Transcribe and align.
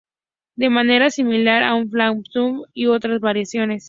De 0.55 0.71
manera 0.71 1.11
similar 1.11 1.61
a 1.61 1.75
un 1.75 1.87
flap 1.91 2.15
Gurney 2.33 2.87
u 2.87 2.91
otras 2.91 3.19
variaciones. 3.21 3.79